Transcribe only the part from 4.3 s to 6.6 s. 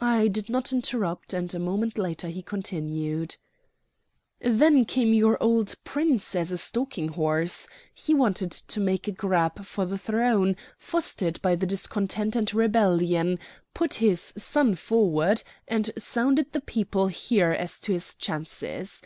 "Then came your old Prince as a